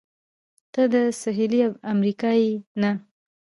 [0.73, 1.61] ته د سهېلي
[1.93, 2.51] امریکا یې؟
[2.81, 2.91] نه.